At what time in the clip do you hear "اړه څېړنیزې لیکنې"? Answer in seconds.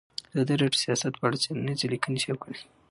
1.27-2.17